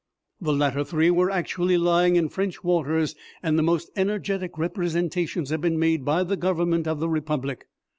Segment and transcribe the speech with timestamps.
[0.41, 3.13] The latter three were actually lying in French waters,
[3.43, 7.67] and the most energetic representations have been made by the Government of the Republic.